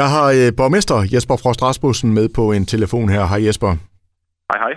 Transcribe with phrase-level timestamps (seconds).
[0.00, 3.22] Jeg har øh, borgmester Jesper Frost Rasmussen med på en telefon her.
[3.32, 3.70] Hej Jesper.
[4.50, 4.74] Hej hej.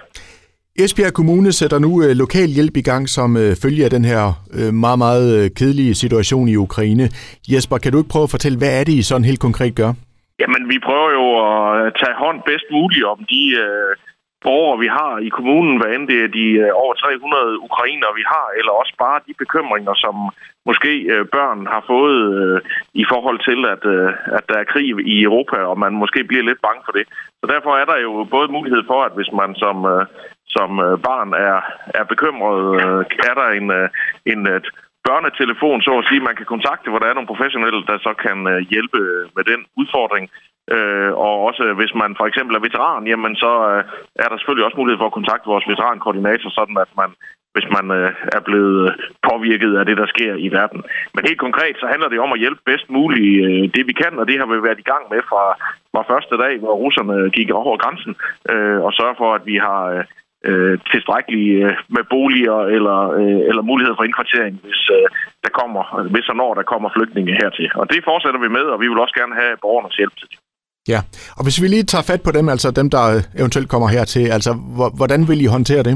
[0.84, 4.24] Esbjerg Kommune sætter nu øh, lokal hjælp i gang som øh, følge af den her
[4.58, 7.06] øh, meget, meget øh, kedelige situation i Ukraine.
[7.52, 9.92] Jesper, kan du ikke prøve at fortælle, hvad er det, I sådan helt konkret gør?
[10.42, 13.92] Jamen, vi prøver jo at tage hånd bedst muligt om de øh,
[14.48, 18.26] borgere, vi har i kommunen, hvad end det er de øh, over 300 ukrainere, vi
[18.34, 20.16] har, eller også bare de bekymringer, som
[20.70, 22.58] måske øh, børn har fået øh,
[22.94, 23.84] i forhold til, at,
[24.38, 27.06] at der er krig i Europa, og man måske bliver lidt bange for det.
[27.40, 29.78] Så derfor er der jo både mulighed for, at hvis man som,
[30.56, 30.70] som
[31.10, 31.58] barn er,
[32.00, 32.64] er bekymret,
[33.30, 33.68] er der en,
[34.32, 34.68] en et
[35.08, 38.38] børnetelefon, så at sige, man kan kontakte, hvor der er nogle professionelle, der så kan
[38.74, 39.00] hjælpe
[39.36, 40.26] med den udfordring.
[40.76, 43.84] Øh, og også hvis man for eksempel er veteran, jamen så øh,
[44.24, 47.10] er der selvfølgelig også mulighed for at kontakte vores veterankoordinator, sådan at man,
[47.54, 48.96] hvis man øh, er blevet øh,
[49.30, 50.82] påvirket af det, der sker i verden.
[51.14, 54.14] Men helt konkret, så handler det om at hjælpe bedst muligt øh, det, vi kan,
[54.20, 55.44] og det har vi været i gang med fra,
[55.94, 58.14] fra første dag, hvor russerne gik over grænsen,
[58.52, 59.84] øh, og sørge for, at vi har...
[59.96, 60.04] Øh,
[60.46, 65.08] tilstrækkeligt tilstrækkelige øh, med boliger eller, øh, eller mulighed for indkvartering, hvis øh,
[65.44, 67.72] der kommer, hvis og når der kommer flygtninge hertil.
[67.76, 70.40] Og det fortsætter vi med, og vi vil også gerne have borgernes hjælp til det.
[70.88, 71.00] Ja,
[71.38, 74.26] og hvis vi lige tager fat på dem, altså dem, der øh, eventuelt kommer hertil,
[74.38, 74.52] altså
[75.00, 75.96] hvordan vil I håndtere det?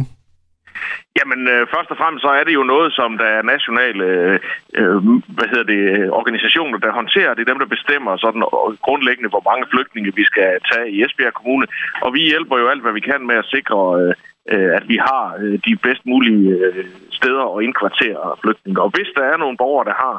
[1.20, 4.40] Jamen, øh, først og fremmest så er det jo noget, som der er nationale øh,
[4.80, 4.98] øh
[5.36, 7.34] hvad hedder det, øh, organisationer, der håndterer.
[7.34, 8.44] Det er dem, der bestemmer sådan
[8.88, 11.66] grundlæggende, hvor mange flygtninge vi skal tage i Esbjerg Kommune.
[12.06, 13.80] Og vi hjælper jo alt, hvad vi kan med at sikre
[14.52, 15.24] øh, at vi har
[15.66, 16.86] de bedst mulige øh,
[17.20, 18.82] steder at indkvartere flygtninge.
[18.86, 20.16] Og hvis der er nogle borgere, der har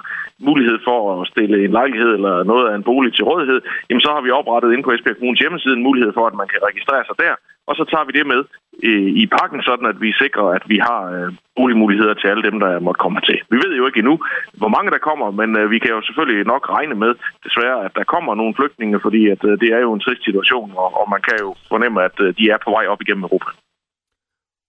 [0.48, 4.10] mulighed for at stille en lejlighed eller noget af en bolig til rådighed, jamen så
[4.14, 7.04] har vi oprettet inde på Esbjerg Kommunes hjemmeside en mulighed for, at man kan registrere
[7.06, 7.34] sig der,
[7.68, 8.40] og så tager vi det med
[8.88, 12.56] øh, i pakken, sådan at vi sikrer, at vi har øh, boligmuligheder til alle dem,
[12.64, 13.38] der måtte komme til.
[13.52, 14.16] Vi ved jo ikke endnu,
[14.60, 17.12] hvor mange der kommer, men øh, vi kan jo selvfølgelig nok regne med,
[17.46, 21.06] desværre, at der kommer nogle flygtninge, fordi at det er jo en trist situation, og
[21.14, 23.50] man kan jo fornemme, at de er på vej op igennem Europa.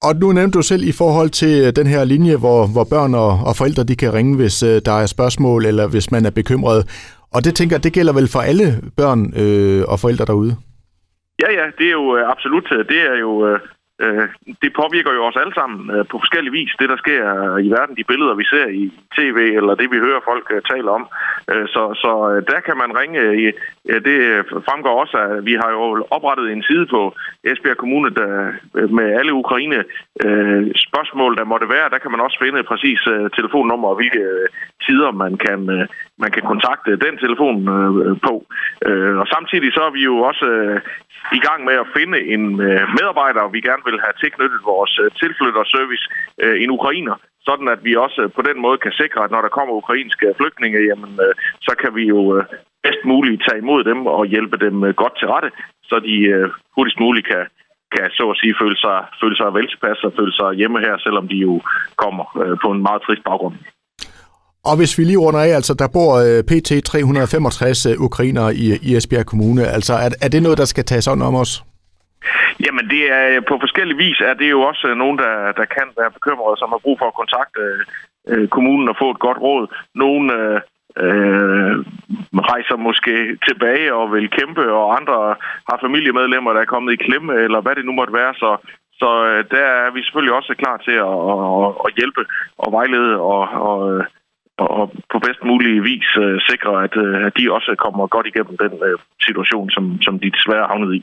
[0.07, 3.13] Og nu nævnte du selv i forhold til øh, den her linje, hvor, hvor børn
[3.25, 6.33] og, og forældre de kan ringe, hvis øh, der er spørgsmål, eller hvis man er
[6.39, 6.79] bekymret.
[7.35, 8.67] Og det tænker det gælder vel for alle
[8.99, 10.53] børn øh, og forældre derude?
[11.43, 12.67] Ja, ja, det er jo øh, absolut.
[12.91, 13.59] Det er jo Øh,
[14.03, 14.27] Øh,
[14.63, 17.69] det påvirker jo os alle sammen øh, på forskellige vis, det der sker øh, i
[17.77, 18.83] verden, de billeder vi ser i
[19.17, 21.03] tv, eller det vi hører folk øh, tale om.
[21.51, 22.11] Øh, så, så
[22.51, 23.21] der kan man ringe.
[24.07, 24.19] Det
[24.67, 28.33] fremgår også, at vi har jo oprettet en side på Esbjerg Kommune der,
[28.97, 29.79] med alle Ukraine
[30.87, 31.89] spørgsmål, der måtte være.
[31.89, 32.99] Der kan man også finde præcis
[33.37, 34.23] telefonnummer og hvilke
[34.85, 35.87] tider man kan, øh,
[36.23, 38.33] man kan kontakte den telefon øh, på.
[38.87, 40.47] Øh, og samtidig så er vi jo også
[41.39, 42.43] i gang med at finde en
[42.97, 46.05] medarbejder, vi gerne vil have tilknyttet vores øh, tilflytterservice
[46.43, 47.15] øh, en ukrainer,
[47.47, 50.79] sådan at vi også på den måde kan sikre, at når der kommer ukrainske flygtninge,
[50.89, 51.33] jamen, øh,
[51.67, 52.19] så kan vi jo
[52.83, 55.49] bedst muligt tage imod dem og hjælpe dem godt til rette,
[55.89, 56.15] så de
[56.75, 57.43] hurtigst muligt kan,
[57.95, 60.97] kan så at sige føle sig, føle sig vel tilpas og føle sig hjemme her,
[60.97, 61.61] selvom de jo
[62.03, 62.25] kommer
[62.63, 63.55] på en meget trist baggrund.
[64.69, 68.65] Og hvis vi lige runder af, altså der bor øh, PT 365 øh, ukrainere i,
[68.87, 71.63] i Esbjerg Kommune, altså er, er det noget, der skal tages on om os?
[72.65, 75.87] Jamen, det er øh, på forskellige vis er det jo også nogen, der, der kan
[75.99, 77.61] være bekymrede, som har brug for at kontakte
[78.31, 79.65] øh, kommunen og få et godt råd.
[80.03, 80.59] Nogle øh,
[81.03, 81.73] øh,
[82.51, 83.15] rejser måske
[83.47, 85.35] tilbage og vil kæmpe, og andre
[85.69, 88.33] har familiemedlemmer, der er kommet i klemme, eller hvad det nu måtte være.
[88.33, 88.49] Så,
[89.01, 92.23] så øh, der er vi selvfølgelig også klar til at, at, at hjælpe
[92.63, 93.79] og vejlede og, og,
[95.55, 99.69] mulig vis øh, sikre, at, øh, at de også kommer godt igennem den øh, situation,
[99.75, 101.01] som, som de desværre havnet i.